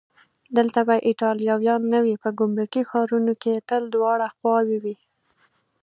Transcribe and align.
دلته 0.57 0.79
به 0.87 0.95
ایټالویان 1.07 1.81
نه 1.93 1.99
وي؟ 2.03 2.15
په 2.23 2.29
ګمرکي 2.39 2.81
ښارونو 2.89 3.33
کې 3.41 3.63
تل 3.69 3.83
دواړه 3.95 4.27
خواوې 4.35 4.77
وي. 4.83 4.95